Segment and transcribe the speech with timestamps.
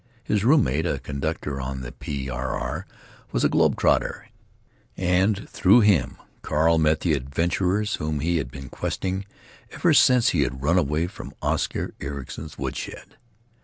[0.23, 2.27] His room mate, a conductor on the P.
[2.27, 2.57] R.
[2.59, 2.87] R.,
[3.31, 4.29] was a globe trotter,
[4.97, 9.27] and through him Carl met the Adventurers, whom he had been questing
[9.69, 13.17] ever since he had run away from Oscar Ericson's woodshed.